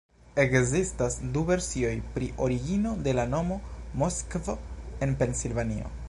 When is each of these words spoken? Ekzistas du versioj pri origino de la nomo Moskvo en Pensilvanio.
Ekzistas 0.43 1.17
du 1.35 1.41
versioj 1.49 1.91
pri 2.15 2.29
origino 2.45 2.93
de 3.07 3.13
la 3.19 3.25
nomo 3.35 3.57
Moskvo 4.05 4.55
en 5.09 5.15
Pensilvanio. 5.21 5.93